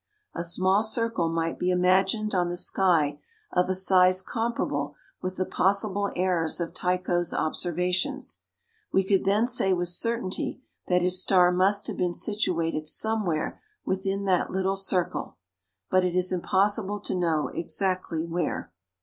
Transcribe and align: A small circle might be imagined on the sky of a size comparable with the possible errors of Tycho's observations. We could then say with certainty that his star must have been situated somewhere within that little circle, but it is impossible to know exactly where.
A 0.33 0.43
small 0.43 0.81
circle 0.81 1.29
might 1.29 1.59
be 1.59 1.69
imagined 1.69 2.33
on 2.33 2.49
the 2.49 2.57
sky 2.57 3.19
of 3.53 3.69
a 3.69 3.75
size 3.75 4.23
comparable 4.23 4.95
with 5.21 5.37
the 5.37 5.45
possible 5.45 6.09
errors 6.15 6.59
of 6.59 6.73
Tycho's 6.73 7.35
observations. 7.35 8.39
We 8.91 9.03
could 9.03 9.25
then 9.25 9.45
say 9.45 9.73
with 9.73 9.89
certainty 9.89 10.59
that 10.87 11.03
his 11.03 11.21
star 11.21 11.51
must 11.51 11.85
have 11.85 11.97
been 11.97 12.15
situated 12.15 12.87
somewhere 12.87 13.61
within 13.85 14.25
that 14.25 14.49
little 14.49 14.75
circle, 14.75 15.37
but 15.91 16.03
it 16.03 16.15
is 16.15 16.31
impossible 16.31 16.99
to 17.01 17.13
know 17.13 17.49
exactly 17.49 18.25
where. 18.25 18.71